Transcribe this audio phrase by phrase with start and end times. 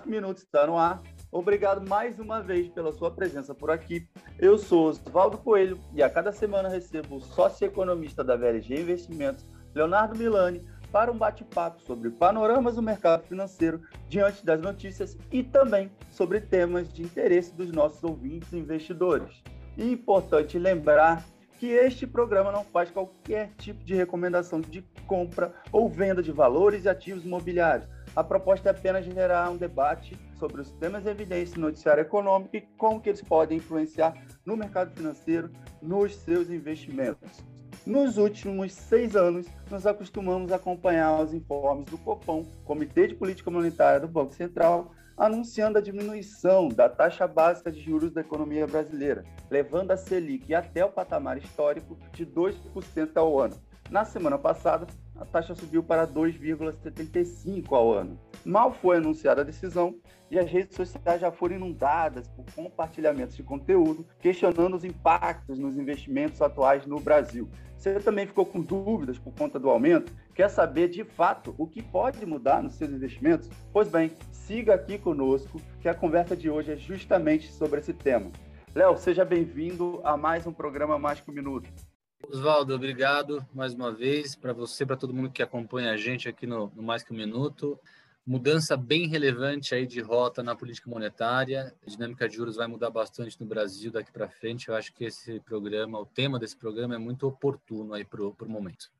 [0.00, 1.02] Que Minutos está no ar.
[1.30, 4.08] Obrigado mais uma vez pela sua presença por aqui.
[4.38, 10.16] Eu sou Osvaldo Coelho e a cada semana recebo o sócio-economista da VLG Investimentos, Leonardo
[10.16, 16.40] Milani, para um bate-papo sobre panoramas do mercado financeiro diante das notícias e também sobre
[16.40, 19.42] temas de interesse dos nossos ouvintes e investidores.
[19.76, 21.24] E importante lembrar
[21.58, 26.84] que este programa não faz qualquer tipo de recomendação de compra ou venda de valores
[26.84, 27.88] e ativos imobiliários.
[28.14, 32.60] A proposta é apenas gerar um debate sobre os temas evidentes no noticiário econômico e
[32.76, 34.12] como que eles podem influenciar
[34.44, 37.42] no mercado financeiro, nos seus investimentos.
[37.86, 43.50] Nos últimos seis anos, nos acostumamos a acompanhar os informes do COPOM, Comitê de Política
[43.50, 49.24] Monetária do Banco Central, anunciando a diminuição da taxa básica de juros da economia brasileira,
[49.50, 53.56] levando a Selic até o patamar histórico de 2% ao ano.
[53.90, 58.18] Na semana passada, a taxa subiu para 2,75 ao ano.
[58.44, 59.94] Mal foi anunciada a decisão
[60.30, 65.76] e as redes sociais já foram inundadas por compartilhamentos de conteúdo questionando os impactos nos
[65.76, 67.48] investimentos atuais no Brasil.
[67.76, 70.12] Você também ficou com dúvidas por conta do aumento?
[70.34, 73.50] Quer saber de fato o que pode mudar nos seus investimentos?
[73.72, 78.30] Pois bem, siga aqui conosco que a conversa de hoje é justamente sobre esse tema.
[78.74, 81.91] Léo, seja bem-vindo a mais um programa um Minuto.
[82.32, 86.46] Oswaldo, obrigado mais uma vez para você, para todo mundo que acompanha a gente aqui
[86.46, 87.78] no, no, Mais que um Minuto.
[88.26, 91.74] Mudança bem relevante aí de rota na política monetária.
[91.86, 94.70] A dinâmica de juros vai mudar bastante no Brasil daqui para frente.
[94.70, 98.34] Eu acho que esse programa, o tema desse programa é muito oportuno aí para o
[98.46, 98.90] momento.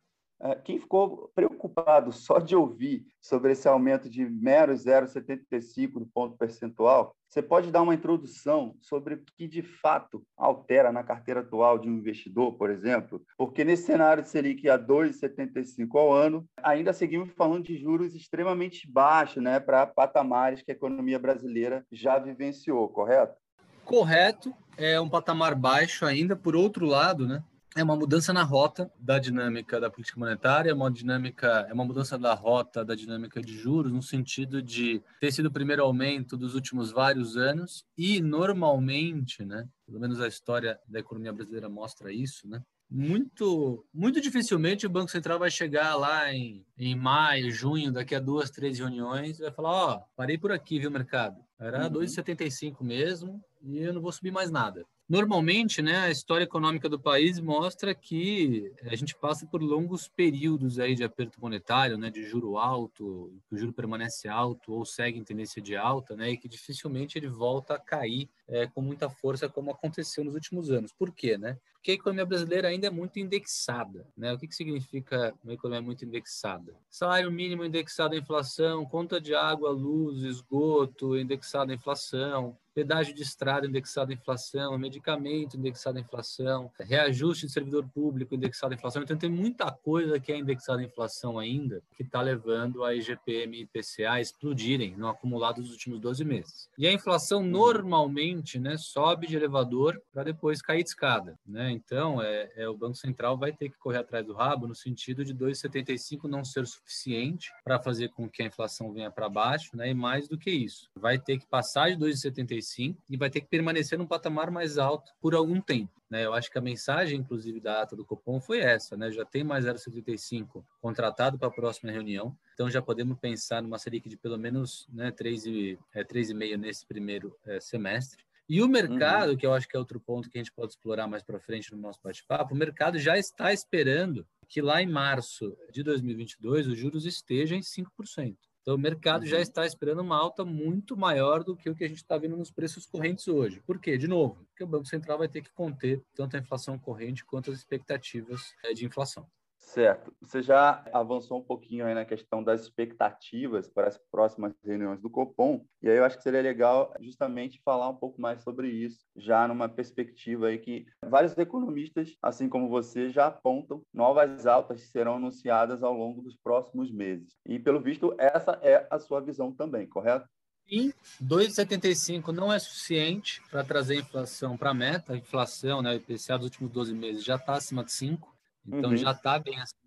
[0.42, 6.36] É, quem ficou preocupado só de ouvir sobre esse aumento de mero 0,75 do ponto
[6.36, 11.78] percentual, você pode dar uma introdução sobre o que de fato altera na carteira atual
[11.78, 13.22] de um investidor, por exemplo?
[13.38, 18.91] Porque nesse cenário de Selic a 2,75 ao ano, ainda seguimos falando de juros extremamente
[18.91, 23.36] baixos né, para patamares que a economia brasileira já vivenciou, correto?
[23.84, 26.34] Correto, é um patamar baixo ainda.
[26.34, 27.42] Por outro lado, né,
[27.75, 31.84] é uma mudança na rota da dinâmica da política monetária, é uma dinâmica, é uma
[31.84, 36.37] mudança da rota da dinâmica de juros no sentido de ter sido o primeiro aumento
[36.37, 42.12] dos últimos vários anos e normalmente, né, pelo menos a história da economia brasileira mostra
[42.12, 42.62] isso, né?
[42.94, 48.21] Muito, muito dificilmente o Banco Central vai chegar lá em, em maio, junho, daqui a
[48.21, 51.43] duas, três reuniões, e vai falar: Ó, oh, parei por aqui, viu, mercado?
[51.59, 51.93] Era uhum.
[51.93, 54.84] 2,75 mesmo e eu não vou subir mais nada.
[55.12, 60.78] Normalmente, né, a história econômica do país mostra que a gente passa por longos períodos
[60.78, 65.19] aí de aperto monetário, né, de juro alto, que o juro permanece alto ou segue
[65.19, 69.11] em tendência de alta, né, e que dificilmente ele volta a cair é, com muita
[69.11, 70.95] força como aconteceu nos últimos anos.
[70.95, 71.59] Por quê, né?
[71.75, 74.33] Porque a economia brasileira ainda é muito indexada, né?
[74.33, 76.75] O que, que significa uma economia muito indexada?
[76.89, 83.22] Salário mínimo indexado à inflação, conta de água, luz, esgoto indexado à inflação, pedágio de
[83.22, 89.03] estrada indexado à inflação, medicamento indexado à inflação, reajuste de servidor público indexado à inflação.
[89.03, 93.56] Então, tem muita coisa que é indexada à inflação ainda, que está levando a IGPM
[93.56, 96.69] e IPCA a explodirem no acumulado dos últimos 12 meses.
[96.77, 97.49] E a inflação, uhum.
[97.49, 101.38] normalmente, né, sobe de elevador para depois cair de escada.
[101.47, 101.71] Né?
[101.71, 105.25] Então, é, é, o Banco Central vai ter que correr atrás do rabo no sentido
[105.25, 109.91] de 2,75 não ser suficiente para fazer com que a inflação venha para baixo, né?
[109.91, 112.62] e mais do que isso, vai ter que passar de 2,75
[113.09, 115.93] e vai ter que permanecer num patamar mais alto por algum tempo.
[116.09, 116.25] Né?
[116.25, 119.11] Eu acho que a mensagem, inclusive, da ata do Copom foi essa, né?
[119.11, 124.09] Já tem mais 0,75 contratado para a próxima reunião, então já podemos pensar numa Selic
[124.09, 128.25] de pelo menos né, 3,5 é, 3,5 nesse primeiro é, semestre.
[128.49, 129.37] E o mercado, uhum.
[129.37, 131.73] que eu acho que é outro ponto que a gente pode explorar mais para frente
[131.73, 136.77] no nosso bate-papo, o mercado já está esperando que lá em março de 2022 os
[136.77, 138.37] juros estejam em 5%.
[138.62, 139.28] Então, o mercado uhum.
[139.28, 142.37] já está esperando uma alta muito maior do que o que a gente está vendo
[142.37, 143.61] nos preços correntes hoje.
[143.67, 143.99] Por quê?
[143.99, 147.50] De novo, porque o Banco Central vai ter que conter tanto a inflação corrente quanto
[147.50, 149.29] as expectativas eh, de inflação.
[149.72, 150.14] Certo.
[150.20, 155.08] Você já avançou um pouquinho aí na questão das expectativas para as próximas reuniões do
[155.08, 158.98] Copom, e aí eu acho que seria legal justamente falar um pouco mais sobre isso,
[159.16, 164.88] já numa perspectiva aí que vários economistas, assim como você, já apontam novas altas que
[164.88, 167.34] serão anunciadas ao longo dos próximos meses.
[167.46, 170.28] E pelo visto, essa é a sua visão também, correto?
[170.69, 175.14] Sim, 2,75 não é suficiente para trazer a inflação para a meta.
[175.14, 178.32] A inflação, né, o IPCA dos últimos 12 meses já está acima de 5.
[178.67, 178.97] Então uhum.
[178.97, 179.81] já está bem acima.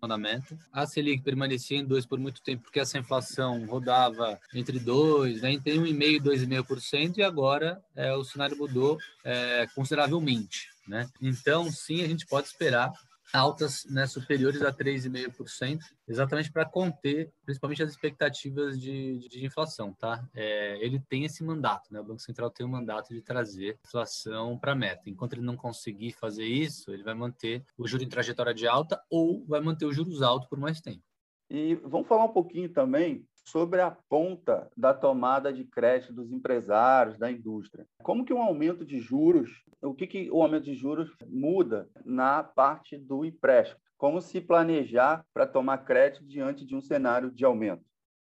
[0.72, 5.52] A Selic permanecia em 2 por muito tempo, porque essa inflação rodava entre 2, né,
[5.52, 10.68] entre 1,5% e 2,5%, e agora é, o cenário mudou é, consideravelmente.
[10.86, 11.08] Né?
[11.20, 12.92] Então, sim, a gente pode esperar
[13.32, 19.92] altas né, superiores a 3,5%, exatamente para conter principalmente as expectativas de, de, inflação.
[19.92, 20.26] Tá?
[20.34, 22.00] É, ele tem esse mandato, né?
[22.00, 25.08] o Banco Central tem o mandato de trazer inflação para a meta.
[25.08, 29.00] Enquanto ele não conseguir fazer isso, ele vai manter o juro em trajetória de alta
[29.10, 31.02] ou vai manter os juros altos por mais tempo.
[31.48, 37.18] E vamos falar um pouquinho também sobre a ponta da tomada de crédito dos empresários,
[37.18, 37.86] da indústria.
[38.02, 42.42] Como que um aumento de juros, o que, que o aumento de juros muda na
[42.42, 43.80] parte do empréstimo?
[43.96, 47.84] Como se planejar para tomar crédito diante de um cenário de aumento?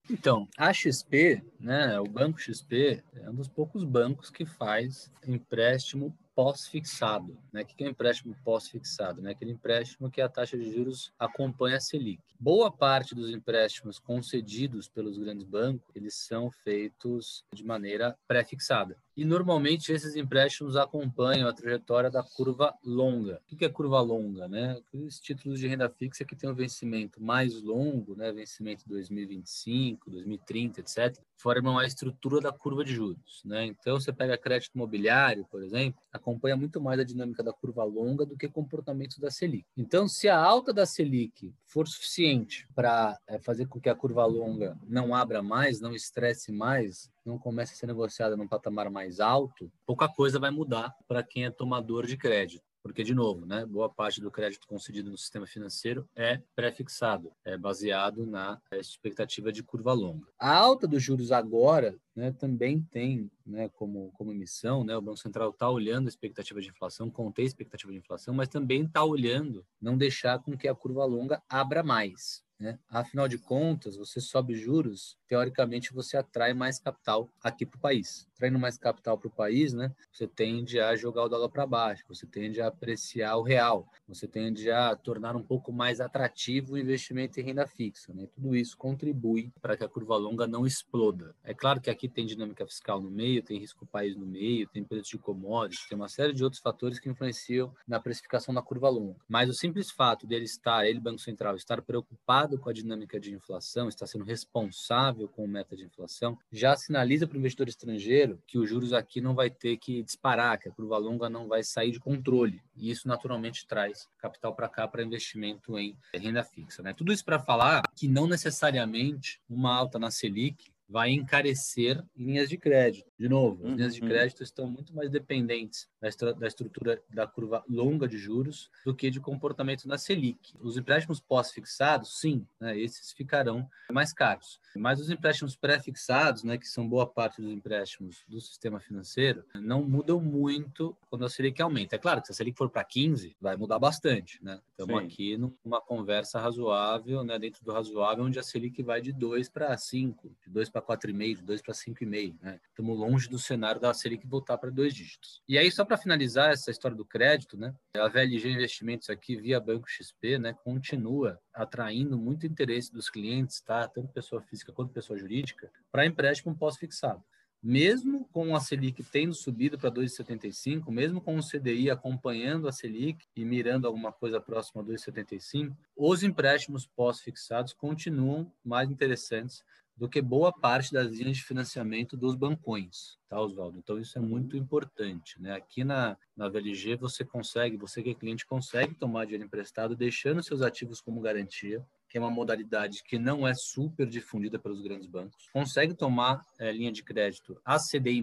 [0.08, 6.16] Então, a XP, né, o Banco XP, é um dos poucos bancos que faz empréstimo
[6.36, 7.34] pós-fixado.
[7.50, 7.62] Né?
[7.62, 9.22] O que é um empréstimo pós-fixado?
[9.22, 9.30] Né?
[9.30, 12.22] Aquele empréstimo que a taxa de juros acompanha a Selic.
[12.38, 18.98] Boa parte dos empréstimos concedidos pelos grandes bancos, eles são feitos de maneira pré-fixada.
[19.16, 23.40] E normalmente esses empréstimos acompanham a trajetória da curva longa.
[23.50, 24.46] O que é curva longa?
[24.46, 24.78] Né?
[24.92, 28.30] Os títulos de renda fixa que têm um vencimento mais longo, né?
[28.30, 33.42] vencimento 2025, 2030, etc., formam a estrutura da curva de juros.
[33.44, 33.66] Né?
[33.66, 38.24] Então, você pega crédito imobiliário, por exemplo, acompanha muito mais a dinâmica da curva longa
[38.24, 39.66] do que o comportamento da Selic.
[39.76, 44.24] Então, se a alta da Selic for suficiente para é, fazer com que a curva
[44.24, 49.20] longa não abra mais, não estresse mais, não comece a ser negociada num patamar mais
[49.20, 52.64] alto, pouca coisa vai mudar para quem é tomador de crédito.
[52.86, 57.56] Porque, de novo, né, boa parte do crédito concedido no sistema financeiro é pré-fixado, é
[57.58, 60.28] baseado na expectativa de curva longa.
[60.38, 65.18] A alta dos juros agora né, também tem né, como, como missão, né, o Banco
[65.18, 69.04] Central está olhando a expectativa de inflação, contém a expectativa de inflação, mas também está
[69.04, 72.45] olhando não deixar com que a curva longa abra mais.
[72.58, 72.78] Né?
[72.88, 78.26] Afinal de contas, você sobe juros, teoricamente você atrai mais capital aqui para o país.
[78.34, 79.92] Traindo mais capital para o país, né?
[80.10, 84.26] você tende a jogar o dólar para baixo, você tende a apreciar o real, você
[84.26, 88.12] tende a tornar um pouco mais atrativo o investimento em renda fixa.
[88.14, 88.26] Né?
[88.34, 91.34] Tudo isso contribui para que a curva longa não exploda.
[91.44, 94.82] É claro que aqui tem dinâmica fiscal no meio, tem risco país no meio, tem
[94.82, 98.88] preço de commodities, tem uma série de outros fatores que influenciam na precificação da curva
[98.88, 99.16] longa.
[99.28, 103.18] Mas o simples fato dele estar, ele, Banco Central, estar preocupado preocupado com a dinâmica
[103.18, 107.68] de inflação, está sendo responsável com o meta de inflação, já sinaliza para o investidor
[107.68, 111.48] estrangeiro que os juros aqui não vai ter que disparar, que a curva longa não
[111.48, 112.62] vai sair de controle.
[112.76, 116.82] E isso naturalmente traz capital para cá para investimento em renda fixa.
[116.82, 116.92] Né?
[116.94, 122.56] Tudo isso para falar que não necessariamente uma alta na Selic vai encarecer linhas de
[122.56, 123.10] crédito.
[123.18, 124.08] De novo, as linhas de uhum.
[124.08, 128.94] crédito estão muito mais dependentes da, estru da, estrutura da curva longa de juros do
[128.94, 130.54] que de comportamento na Selic.
[130.60, 134.60] Os empréstimos pós-fixados, sim, né, esses ficarão mais caros.
[134.76, 139.82] Mas os empréstimos pré-fixados, né, que são boa parte dos empréstimos do sistema financeiro, não
[139.82, 141.96] mudam muito quando a Selic aumenta.
[141.96, 144.42] É claro que se a Selic for para 15, vai mudar bastante.
[144.42, 144.60] Né?
[144.70, 149.48] Estamos aqui numa conversa razoável, né, dentro do razoável, onde a Selic vai de 2
[149.48, 152.36] para 5, de 2 para 4,5, de 2 para 5,5.
[152.42, 152.60] Né?
[152.68, 155.42] Estamos longe do cenário da Selic voltar para dois dígitos.
[155.48, 157.74] E aí, só para finalizar essa história do crédito, né?
[157.96, 163.88] a VLG Investimentos aqui, via Banco XP, né, continua atraindo muito interesse dos clientes, tá?
[163.88, 167.22] tanto pessoa física quanto pessoa jurídica, para empréstimo pós-fixado
[167.62, 173.26] mesmo com a Selic tendo subido para 2,75, mesmo com o CDI acompanhando a Selic
[173.34, 179.64] e mirando alguma coisa próxima a 2,75, os empréstimos pós-fixados continuam mais interessantes
[179.96, 183.78] do que boa parte das linhas de financiamento dos bancões, tá, Oswaldo?
[183.78, 184.28] Então, isso é uhum.
[184.28, 185.54] muito importante, né?
[185.54, 190.42] Aqui na, na VLG, você consegue, você que é cliente, consegue tomar dinheiro emprestado, deixando
[190.42, 195.06] seus ativos como garantia, que é uma modalidade que não é super difundida pelos grandes
[195.06, 198.22] bancos, consegue tomar é, linha de crédito a CDI+,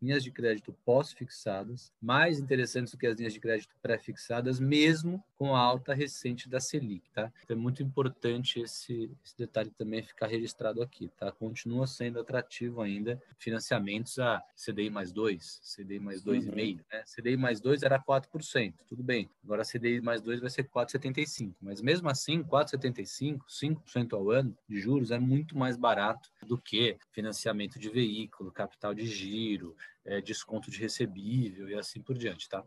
[0.00, 5.54] linhas de crédito pós-fixadas, mais interessantes do que as linhas de crédito pré-fixadas, mesmo com
[5.54, 7.32] a alta recente da Selic, tá?
[7.44, 11.32] Então é muito importante esse, esse detalhe também ficar registrado aqui, tá?
[11.32, 16.80] Continua sendo atrativo ainda financiamentos a CDI mais 2, CDI mais 2,5, uhum.
[16.92, 17.02] né?
[17.06, 19.30] CDI mais 2 era 4%, tudo bem.
[19.42, 24.78] Agora CDI mais 2 vai ser 4,75, mas mesmo assim, 4,75, 5% ao ano de
[24.80, 30.70] juros é muito mais barato do que financiamento de veículo, capital de giro, é, desconto
[30.70, 32.64] de recebível e assim por diante, tá?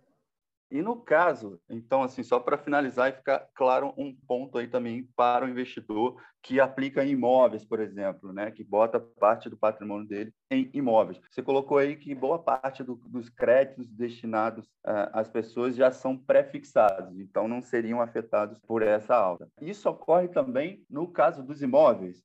[0.73, 5.07] E no caso, então, assim, só para finalizar e ficar claro um ponto aí também
[5.15, 10.07] para o investidor que aplica em imóveis, por exemplo, né, que bota parte do patrimônio
[10.07, 11.21] dele em imóveis.
[11.29, 16.17] Você colocou aí que boa parte do, dos créditos destinados uh, às pessoas já são
[16.17, 19.47] pré-fixados, então não seriam afetados por essa alta.
[19.61, 22.23] Isso ocorre também no caso dos imóveis.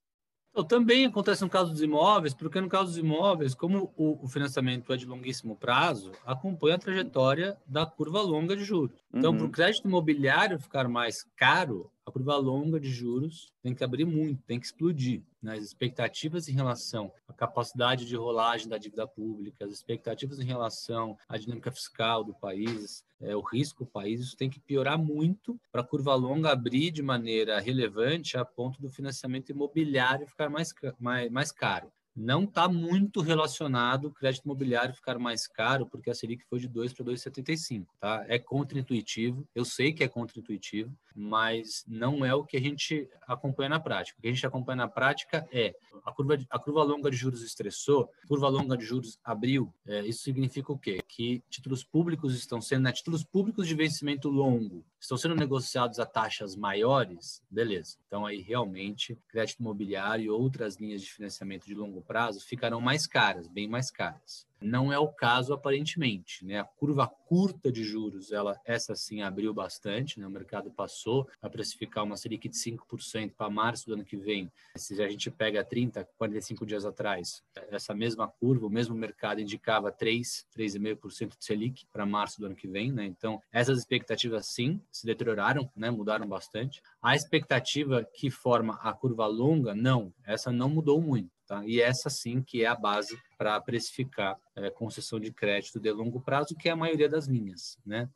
[0.51, 4.29] Então, também acontece no caso dos imóveis, porque no caso dos imóveis, como o, o
[4.29, 8.99] financiamento é de longuíssimo prazo, acompanha a trajetória da curva longa de juros.
[9.13, 9.39] Então, uhum.
[9.39, 14.05] para o crédito imobiliário ficar mais caro, a curva longa de juros tem que abrir
[14.05, 15.23] muito, tem que explodir.
[15.43, 15.55] Né?
[15.55, 21.39] As expectativas em relação capacidade de rolagem da dívida pública, as expectativas em relação à
[21.39, 25.81] dinâmica fiscal do país, é, o risco do país, isso tem que piorar muito para
[25.81, 31.31] a curva longa abrir de maneira relevante a ponto do financiamento imobiliário ficar mais, mais,
[31.31, 36.45] mais caro não está muito relacionado o crédito imobiliário ficar mais caro, porque a Selic
[36.45, 38.25] foi de 2 para 2,75, tá?
[38.29, 43.71] É contraintuitivo, eu sei que é contraintuitivo, mas não é o que a gente acompanha
[43.71, 44.19] na prática.
[44.19, 47.43] O que a gente acompanha na prática é a curva, a curva longa de juros
[47.43, 49.73] estressou, curva longa de juros abriu.
[49.87, 51.01] É, isso significa o quê?
[51.07, 56.07] Que títulos públicos estão sendo, né, títulos públicos de vencimento longo estão sendo negociados a
[56.07, 57.97] taxas maiores, beleza.
[58.07, 63.07] Então aí realmente crédito imobiliário e outras linhas de financiamento de longo prazo ficarão mais
[63.07, 64.49] caras, bem mais caras.
[64.61, 66.59] Não é o caso aparentemente, né?
[66.59, 70.27] A curva curta de juros, ela essa sim abriu bastante, né?
[70.27, 74.51] O mercado passou a precificar uma Selic de 5% para março do ano que vem.
[74.75, 79.93] Se a gente pega 30, 45 dias atrás, essa mesma curva, o mesmo mercado indicava
[79.93, 83.05] 3, 3,5% de Selic para março do ano que vem, né?
[83.05, 85.89] Então, essas expectativas sim se deterioraram, né?
[85.89, 86.83] Mudaram bastante.
[87.01, 91.38] A expectativa que forma a curva longa, não, essa não mudou muito.
[91.49, 91.65] Tá?
[91.65, 96.21] E essa sim que é a base para precificar é, concessão de crédito de longo
[96.21, 97.79] prazo, que é a maioria das linhas.
[97.87, 98.07] Né?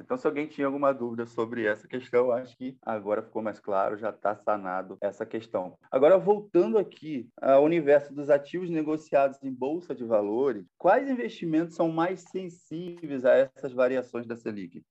[0.00, 3.96] Então, se alguém tinha alguma dúvida sobre essa questão, acho que agora ficou mais claro,
[3.96, 5.78] já está sanado essa questão.
[5.90, 11.90] Agora, voltando aqui ao universo dos ativos negociados em bolsa de valores, quais investimentos são
[11.92, 14.82] mais sensíveis a essas variações da Selic?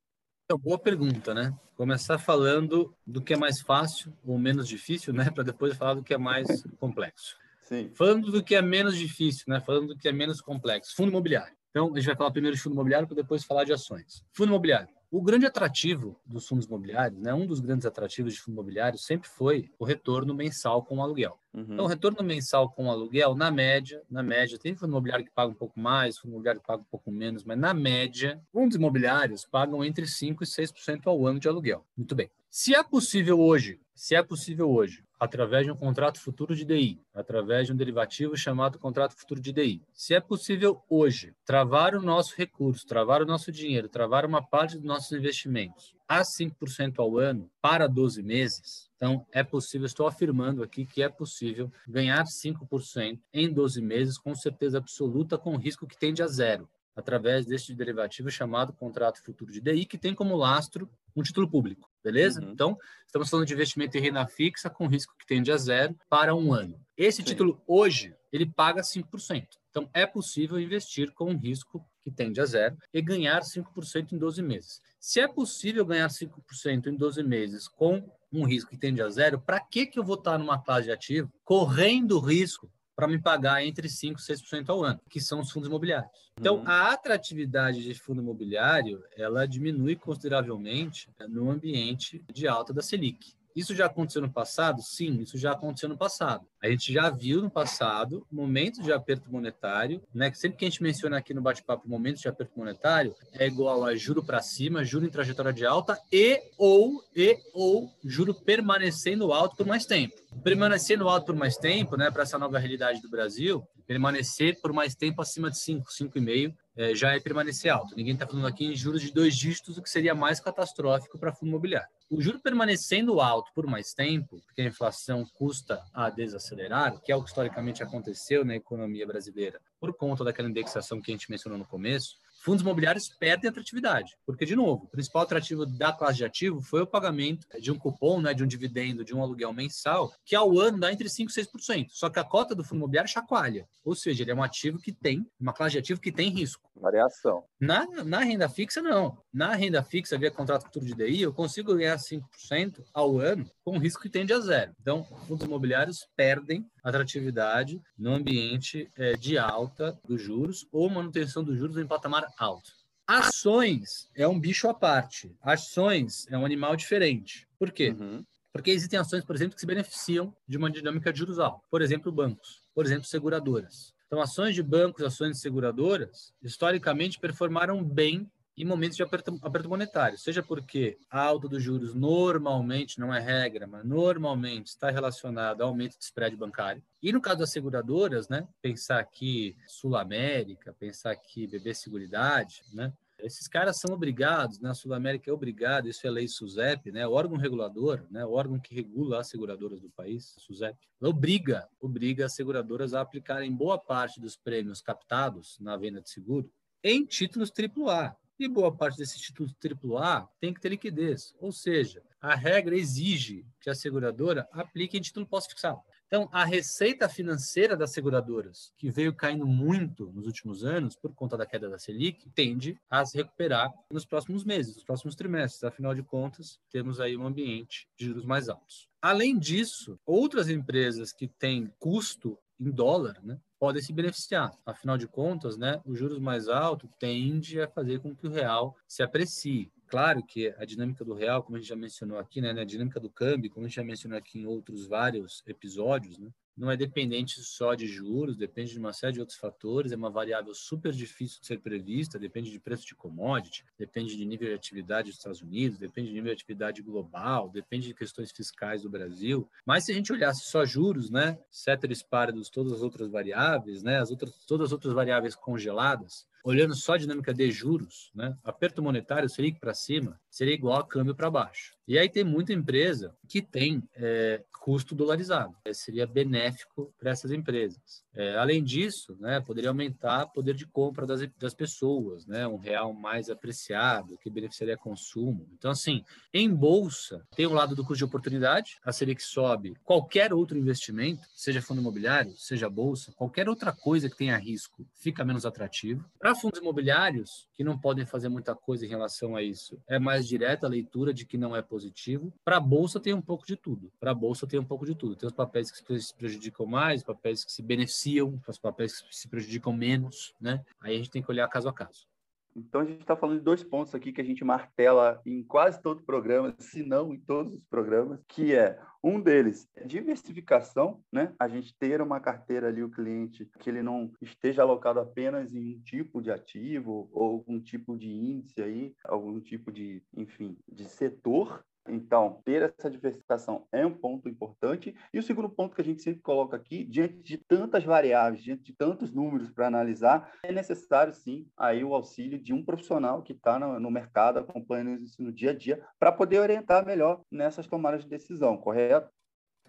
[0.45, 1.53] Então, boa pergunta, né?
[1.75, 5.29] Começar falando do que é mais fácil ou menos difícil, né?
[5.29, 7.35] Para depois falar do que é mais complexo.
[7.69, 7.91] Sim.
[7.93, 9.61] Falando do que é menos difícil, né?
[9.61, 10.95] Falando do que é menos complexo.
[10.95, 11.55] Fundo imobiliário.
[11.69, 14.25] Então, a gente vai falar primeiro de fundo imobiliário para depois falar de ações.
[14.33, 14.89] Fundo imobiliário.
[15.11, 19.27] O grande atrativo dos fundos imobiliários, né, um dos grandes atrativos de fundo imobiliário sempre
[19.27, 21.39] foi o retorno mensal com o aluguel.
[21.53, 21.65] Uhum.
[21.69, 25.31] Então, o retorno mensal com o aluguel, na média, na média, tem fundo imobiliário que
[25.31, 28.75] paga um pouco mais, fundo imobiliário que paga um pouco menos, mas na média, fundos
[28.75, 31.85] imobiliários pagam entre 5% e 6% ao ano de aluguel.
[31.95, 32.29] Muito bem.
[32.49, 37.01] Se é possível hoje, se é possível hoje, através de um contrato futuro de DI,
[37.13, 39.81] através de um derivativo chamado contrato futuro de DI.
[39.93, 44.77] Se é possível hoje travar o nosso recurso, travar o nosso dinheiro, travar uma parte
[44.77, 50.63] dos nossos investimentos a 5% ao ano para 12 meses, então é possível, estou afirmando
[50.63, 55.97] aqui que é possível ganhar 5% em 12 meses com certeza absoluta com risco que
[55.97, 56.67] tende a zero
[56.99, 61.89] através deste derivativo chamado contrato futuro de DI, que tem como lastro um título público,
[62.03, 62.41] beleza?
[62.41, 62.51] Uhum.
[62.51, 66.35] Então, estamos falando de investimento em renda fixa com risco que tende a zero para
[66.35, 66.79] um ano.
[66.95, 67.23] Esse Sim.
[67.23, 69.47] título, hoje, ele paga 5%.
[69.69, 74.17] Então, é possível investir com um risco que tende a zero e ganhar 5% em
[74.17, 74.81] 12 meses.
[74.99, 79.39] Se é possível ganhar 5% em 12 meses com um risco que tende a zero,
[79.39, 83.63] para que, que eu vou estar numa classe de ativo correndo risco para me pagar
[83.63, 86.11] entre 5% e 6% ao ano, que são os fundos imobiliários.
[86.37, 86.67] Então, uhum.
[86.67, 93.33] a atratividade de fundo imobiliário, ela diminui consideravelmente no ambiente de alta da Selic.
[93.55, 94.81] Isso já aconteceu no passado?
[94.81, 96.45] Sim, isso já aconteceu no passado.
[96.61, 100.31] A gente já viu no passado momentos de aperto monetário, né?
[100.33, 103.95] Sempre que a gente menciona aqui no bate-papo momentos de aperto monetário é igual a
[103.95, 109.55] juro para cima, juro em trajetória de alta e ou e ou juro permanecendo alto
[109.55, 110.15] por mais tempo.
[110.43, 112.11] Permanecendo alto por mais tempo, né?
[112.11, 116.93] Para essa nova realidade do Brasil, permanecer por mais tempo acima de 5, 5,5 é,
[116.93, 117.95] já é permanecer alto.
[117.95, 121.33] Ninguém está falando aqui em juros de dois dígitos, o que seria mais catastrófico para
[121.33, 121.89] fundo imobiliário.
[122.09, 126.09] O juro permanecendo alto por mais tempo, porque a inflação custa a
[126.49, 131.11] desacelerar, que é o que historicamente aconteceu na economia brasileira, por conta daquela indexação que
[131.11, 134.17] a gente mencionou no começo, fundos imobiliários perdem atratividade.
[134.25, 137.77] Porque, de novo, o principal atrativo da classe de ativo foi o pagamento de um
[137.77, 141.27] cupom, né, de um dividendo, de um aluguel mensal, que ao ano dá entre 5%
[141.29, 141.87] e 6%.
[141.89, 143.67] Só que a cota do fundo imobiliário chacoalha.
[143.83, 146.69] Ou seja, ele é um ativo que tem, uma classe de ativo que tem risco.
[146.75, 147.43] Variação.
[147.59, 149.17] Na, na renda fixa, não.
[149.33, 153.77] Na renda fixa, via contrato futuro de DI, eu consigo ganhar 5% ao ano com
[153.77, 154.73] risco que tende a zero.
[154.79, 161.57] Então, fundos imobiliários perdem atratividade no ambiente é, de alta dos juros ou manutenção dos
[161.57, 162.71] juros em patamar alto.
[163.07, 165.35] Ações é um bicho à parte.
[165.41, 167.47] Ações é um animal diferente.
[167.57, 167.89] Por quê?
[167.89, 168.23] Uhum.
[168.53, 171.61] Porque existem ações, por exemplo, que se beneficiam de uma dinâmica de juros alta.
[171.71, 172.61] Por exemplo, bancos.
[172.73, 173.93] Por exemplo, seguradoras.
[174.07, 178.29] Então, ações de bancos, ações de seguradoras, historicamente performaram bem
[178.59, 183.19] em momentos de aperto, aperto monetário, seja porque a alta dos juros normalmente, não é
[183.19, 186.83] regra, mas normalmente está relacionada ao aumento de spread bancário.
[187.01, 192.91] E no caso das seguradoras, né, pensar aqui Sul América, pensar aqui BB Seguridade, né,
[193.21, 194.69] esses caras são obrigados, né?
[194.69, 197.05] a Sul América é obrigada, isso é lei SUSEP, né?
[197.07, 198.25] órgão regulador, né?
[198.25, 203.77] órgão que regula as seguradoras do país, SUSEP, obriga, obriga as seguradoras a aplicarem boa
[203.77, 206.49] parte dos prêmios captados na venda de seguro
[206.83, 208.15] em títulos AAA.
[208.39, 213.45] E boa parte desses títulos AAA tem que ter liquidez, ou seja, a regra exige
[213.59, 215.81] que a seguradora aplique em título pós-fixado.
[216.07, 221.35] Então, a receita financeira das seguradoras, que veio caindo muito nos últimos anos por conta
[221.35, 225.63] da queda da Selic, tende a se recuperar nos próximos meses, nos próximos trimestres.
[225.65, 228.87] Afinal de contas, temos aí um ambiente de juros mais altos.
[229.01, 234.51] Além disso, outras empresas que têm custo em dólar, né, podem se beneficiar.
[234.65, 238.75] Afinal de contas, né, os juros mais altos tende a fazer com que o real
[238.87, 239.71] se aprecie.
[239.87, 242.99] Claro que a dinâmica do real, como a gente já mencionou aqui, né, a dinâmica
[242.99, 246.75] do câmbio, como a gente já mencionou aqui em outros vários episódios, né, não é
[246.75, 250.91] dependente só de juros, depende de uma série de outros fatores, é uma variável super
[250.91, 255.17] difícil de ser prevista, depende de preço de commodity, depende de nível de atividade dos
[255.17, 259.49] Estados Unidos, depende de nível de atividade global, depende de questões fiscais do Brasil.
[259.65, 263.97] Mas se a gente olhasse só juros, né, ceteris paribus, todas as outras variáveis, né,
[263.99, 268.83] as outras, todas as outras variáveis congeladas, olhando só a dinâmica de juros, né, aperto
[268.83, 271.78] monetário seria para cima, seria igual a câmbio para baixo.
[271.89, 275.55] E aí tem muita empresa que tem é, custo dolarizado.
[275.65, 278.03] É, seria benéfico para essas empresas.
[278.13, 282.57] É, além disso, né, poderia aumentar o poder de compra das, das pessoas, né, um
[282.57, 285.47] real mais apreciado, que beneficiaria consumo.
[285.53, 286.03] Então, assim,
[286.33, 290.57] em bolsa, tem o um lado do custo de oportunidade, a Selic sobe, qualquer outro
[290.57, 296.03] investimento, seja fundo imobiliário, seja bolsa, qualquer outra coisa que tenha risco, fica menos atrativo.
[296.19, 300.27] Para fundos imobiliários, que não podem fazer muita coisa em relação a isso, é mais
[300.27, 302.33] direta a leitura de que não é positivo.
[302.43, 303.91] Para a bolsa, tem um pouco de tudo.
[303.99, 305.15] Para a bolsa, tem um pouco de tudo.
[305.15, 309.27] Tem os papéis que se prejudicam mais, papéis que se beneficiam, os papéis que se
[309.27, 310.63] prejudicam menos, né?
[310.81, 312.07] Aí a gente tem que olhar caso a caso.
[312.55, 315.81] Então, a gente está falando de dois pontos aqui que a gente martela em quase
[315.81, 321.33] todo programa, se não em todos os programas, que é um deles, diversificação, né?
[321.39, 325.75] A gente ter uma carteira ali, o cliente, que ele não esteja alocado apenas em
[325.75, 330.83] um tipo de ativo ou algum tipo de índice aí, algum tipo de, enfim, de
[330.83, 334.95] setor, então, ter essa diversificação é um ponto importante.
[335.13, 338.63] E o segundo ponto que a gente sempre coloca aqui, diante de tantas variáveis, diante
[338.63, 343.33] de tantos números para analisar, é necessário sim aí o auxílio de um profissional que
[343.33, 347.67] está no, no, mercado, acompanhando isso no dia a dia, para poder orientar melhor nessas
[347.67, 349.09] tomadas de decisão, correto?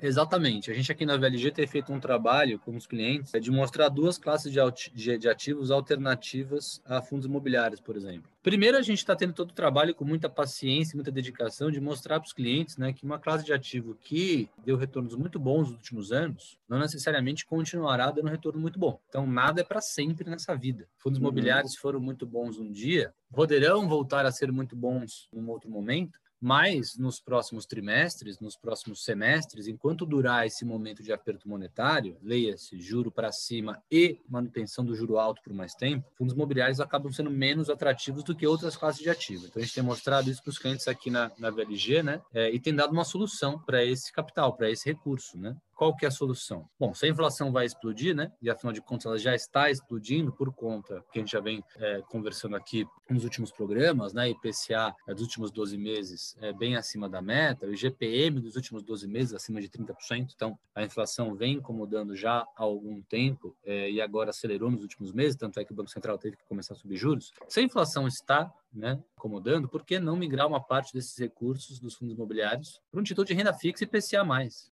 [0.03, 0.71] Exatamente.
[0.71, 4.17] A gente aqui na VLG tem feito um trabalho com os clientes de mostrar duas
[4.17, 8.31] classes de ativos alternativas a fundos imobiliários, por exemplo.
[8.43, 12.19] Primeiro, a gente está tendo todo o trabalho com muita paciência, muita dedicação de mostrar
[12.19, 15.73] para os clientes né, que uma classe de ativo que deu retornos muito bons nos
[15.73, 18.99] últimos anos, não necessariamente continuará dando retorno muito bom.
[19.09, 20.89] Então, nada é para sempre nessa vida.
[20.97, 21.27] Fundos uhum.
[21.27, 25.71] imobiliários foram muito bons um dia, poderão voltar a ser muito bons em um outro
[25.71, 32.17] momento, mas nos próximos trimestres, nos próximos semestres, enquanto durar esse momento de aperto monetário,
[32.23, 37.13] leia-se juro para cima e manutenção do juro alto por mais tempo, fundos imobiliários acabam
[37.13, 39.47] sendo menos atrativos do que outras classes de ativo.
[39.47, 42.21] Então a gente tem mostrado isso para os clientes aqui na, na VLG, né?
[42.33, 45.57] É, e tem dado uma solução para esse capital, para esse recurso, né?
[45.81, 46.69] Qual que é a solução?
[46.79, 48.31] Bom, se a inflação vai explodir, né?
[48.43, 51.65] E afinal de contas ela já está explodindo por conta que a gente já vem
[51.79, 54.29] é, conversando aqui nos últimos programas, né?
[54.29, 58.83] IPCA é, dos últimos 12 meses é bem acima da meta, o IGPM dos últimos
[58.83, 60.33] 12 meses acima de 30%.
[60.37, 65.15] Então, a inflação vem incomodando já há algum tempo é, e agora acelerou nos últimos
[65.15, 67.33] meses, tanto é que o Banco Central teve que começar a subir juros.
[67.49, 71.95] Se a inflação está né, incomodando, por que não migrar uma parte desses recursos dos
[71.95, 74.25] fundos imobiliários para um título de renda fixa e IPCA+,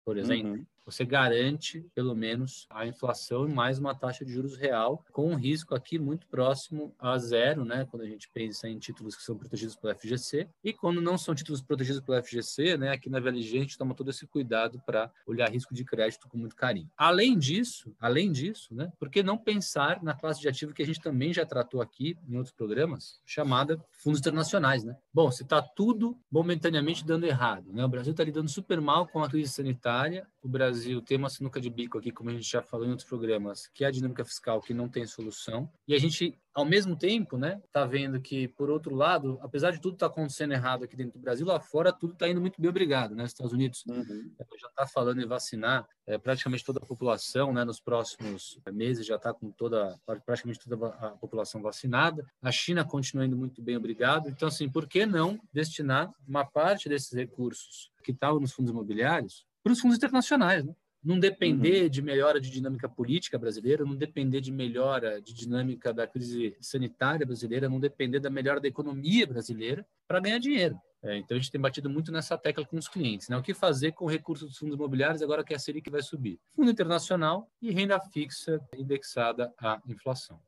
[0.05, 0.53] por exemplo?
[0.53, 5.29] Uhum você garante, pelo menos, a inflação e mais uma taxa de juros real, com
[5.29, 7.85] um risco aqui muito próximo a zero, né?
[7.91, 10.49] Quando a gente pensa em títulos que são protegidos pelo FGC.
[10.63, 12.91] E quando não são títulos protegidos pelo FGC, né?
[12.91, 16.39] Aqui na VLG a gente toma todo esse cuidado para olhar risco de crédito com
[16.39, 16.89] muito carinho.
[16.97, 18.93] Além disso, além disso, né?
[18.97, 22.17] Por que não pensar na classe de ativo que a gente também já tratou aqui
[22.29, 24.97] em outros programas, chamada fundos internacionais, né?
[25.13, 27.85] Bom, se está tudo momentaneamente dando errado, né?
[27.85, 31.61] O Brasil está lidando super mal com a crise sanitária, o Brasil tem uma sinuca
[31.61, 34.25] de bico aqui, como a gente já falou em outros programas, que é a dinâmica
[34.25, 38.49] fiscal que não tem solução, e a gente Ao mesmo tempo, né, tá vendo que,
[38.49, 41.61] por outro lado, apesar de tudo estar tá acontecendo errado aqui dentro do Brasil, lá
[41.61, 43.25] fora tudo está indo muito bem, obrigado, né?
[43.25, 44.33] Os Estados Unidos uhum.
[44.59, 47.63] já está falando em vacinar é, praticamente toda a população, né?
[47.63, 52.25] Nos próximos meses já está com toda, praticamente toda a população vacinada.
[52.41, 54.31] A China continua indo muito bem, obrigado.
[54.31, 59.45] Então, assim, por que não destinar uma parte desses recursos que estavam nos fundos imobiliários
[59.63, 60.75] para os fundos internacionais, né?
[61.03, 61.89] Não depender uhum.
[61.89, 67.25] de melhora de dinâmica política brasileira, não depender de melhora de dinâmica da crise sanitária
[67.25, 70.81] brasileira, não depender da melhora da economia brasileira para ganhar dinheiro.
[71.03, 73.29] É, então a gente tem batido muito nessa tecla com os clientes.
[73.29, 73.37] Né?
[73.37, 76.41] O que fazer com recursos dos fundos imobiliários agora que é a Selic vai subir?
[76.55, 80.41] Fundo internacional e renda fixa indexada à inflação.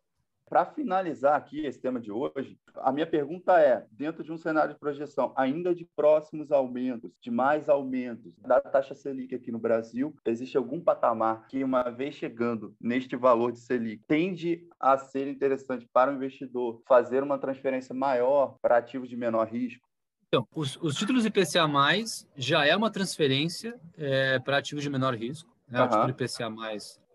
[0.48, 4.72] Para finalizar aqui esse tema de hoje, a minha pergunta é: dentro de um cenário
[4.72, 10.14] de projeção ainda de próximos aumentos, de mais aumentos da taxa Selic aqui no Brasil,
[10.24, 15.86] existe algum patamar que, uma vez chegando neste valor de Selic, tende a ser interessante
[15.92, 19.86] para o investidor fazer uma transferência maior para ativos de menor risco?
[20.28, 21.66] Então, os, os títulos IPCA+,
[22.36, 25.50] já é uma transferência é, para ativos de menor risco.
[25.66, 25.80] Né?
[25.80, 25.86] Uhum.
[25.86, 26.50] O título IPCA+,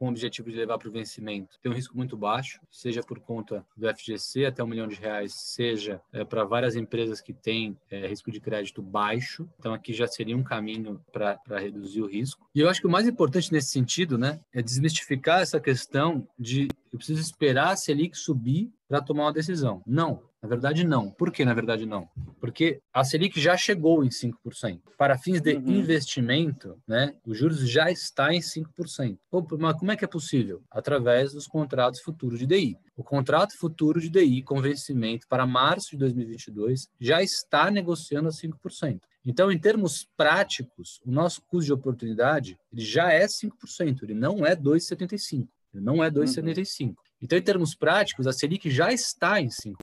[0.04, 3.22] com o objetivo de levar para o vencimento, tem um risco muito baixo, seja por
[3.22, 7.78] conta do FGC até um milhão de reais, seja é, para várias empresas que têm
[7.89, 9.48] é, risco de crédito baixo.
[9.58, 12.46] Então, aqui já seria um caminho para reduzir o risco.
[12.54, 16.68] E eu acho que o mais importante nesse sentido né, é desmistificar essa questão de
[16.92, 19.82] eu preciso esperar a Selic subir para tomar uma decisão.
[19.88, 21.10] Não, na verdade, não.
[21.10, 22.08] Por que, na verdade, não?
[22.39, 24.82] Porque a Selic já chegou em 5%.
[24.98, 25.72] Para fins de uhum.
[25.72, 29.18] investimento, né, o juros já está em 5%.
[29.58, 30.63] mas como é que é possível?
[30.69, 32.77] Através dos contratos futuros de DI.
[32.95, 38.32] O contrato futuro de DI com vencimento para março de 2022 já está negociando a
[38.32, 38.99] 5%.
[39.25, 44.45] Então, em termos práticos, o nosso custo de oportunidade ele já é 5%, ele não
[44.45, 45.47] é 2,75%.
[45.73, 46.89] Ele não é 2,75%.
[46.89, 46.95] Uhum.
[47.24, 49.74] Então, em termos práticos, a Selic já está em 5%.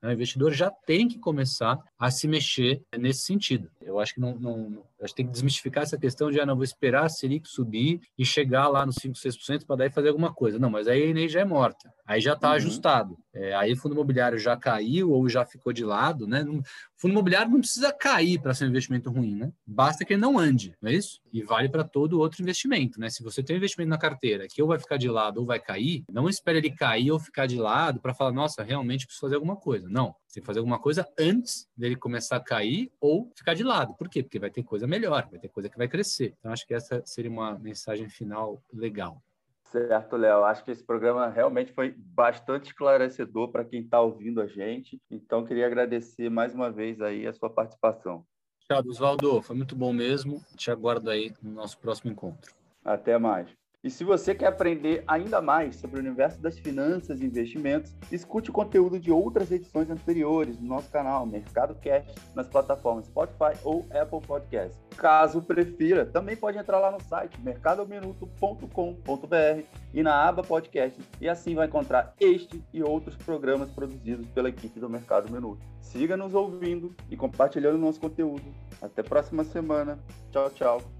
[0.00, 0.10] Né?
[0.10, 3.68] O investidor já tem que começar a se mexer nesse sentido.
[3.82, 6.54] Eu acho que não, não acho que tem que desmistificar essa questão de ah, não
[6.54, 10.32] vou esperar a Selic subir e chegar lá nos 5, 6% para daí fazer alguma
[10.32, 10.58] coisa.
[10.58, 11.92] Não, mas aí a Enei já é morta.
[12.06, 12.54] Aí já está uhum.
[12.54, 13.18] ajustado.
[13.34, 16.42] É, aí o fundo imobiliário já caiu ou já ficou de lado, né?
[16.42, 16.62] O
[16.96, 19.52] fundo imobiliário não precisa cair para ser um investimento ruim, né?
[19.66, 21.20] Basta que ele não ande, não é isso?
[21.32, 23.10] E vale para todo outro investimento, né?
[23.10, 25.60] Se você tem um investimento na carteira que ou vai ficar de lado ou vai
[25.60, 29.34] cair, não espere ele cair ou ficar de lado para falar, nossa, realmente preciso fazer
[29.36, 29.88] alguma coisa.
[29.88, 30.14] Não.
[30.26, 33.94] Você tem que fazer alguma coisa antes dele começar a cair ou ficar de lado.
[33.94, 34.22] Por quê?
[34.22, 36.34] Porque vai ter coisa melhor, vai ter coisa que vai crescer.
[36.38, 39.22] Então, acho que essa seria uma mensagem final legal.
[39.70, 40.44] Certo, Léo.
[40.44, 45.00] Acho que esse programa realmente foi bastante esclarecedor para quem está ouvindo a gente.
[45.10, 48.24] Então, queria agradecer mais uma vez aí a sua participação.
[48.60, 49.42] Tchau, Oswaldo.
[49.42, 50.42] Foi muito bom mesmo.
[50.56, 52.54] Te aguardo aí no nosso próximo encontro.
[52.84, 53.48] Até mais.
[53.84, 58.50] E se você quer aprender ainda mais sobre o universo das finanças e investimentos, escute
[58.50, 63.86] o conteúdo de outras edições anteriores do nosso canal Mercado Cash nas plataformas Spotify ou
[63.90, 64.76] Apple Podcasts.
[64.96, 69.62] Caso prefira, também pode entrar lá no site mercadominuto.com.br
[69.94, 74.80] e na aba podcast e assim vai encontrar este e outros programas produzidos pela equipe
[74.80, 75.64] do Mercado Minuto.
[75.80, 78.42] Siga nos ouvindo e compartilhando nosso conteúdo.
[78.82, 80.00] Até a próxima semana.
[80.32, 80.97] Tchau, tchau.